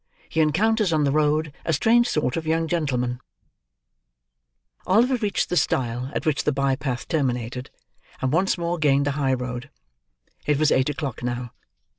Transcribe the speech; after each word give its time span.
HE 0.29 0.41
ENCOUNTERS 0.41 0.91
ON 0.91 1.03
THE 1.03 1.11
ROAD 1.11 1.53
A 1.63 1.71
STRANGE 1.73 2.09
SORT 2.09 2.35
OF 2.35 2.47
YOUNG 2.47 2.67
GENTLEMAN 2.69 3.19
Oliver 4.87 5.17
reached 5.17 5.49
the 5.49 5.55
stile 5.57 6.09
at 6.15 6.25
which 6.25 6.43
the 6.43 6.51
by 6.51 6.75
path 6.75 7.07
terminated; 7.07 7.69
and 8.19 8.33
once 8.33 8.57
more 8.57 8.79
gained 8.79 9.05
the 9.05 9.11
high 9.11 9.35
road. 9.35 9.69
It 10.47 10.57
was 10.57 10.71
eight 10.71 10.89
o'clock 10.89 11.21
now. 11.21 11.53